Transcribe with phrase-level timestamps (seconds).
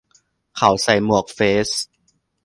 [0.57, 1.69] เขาใส่หมวกเฟซ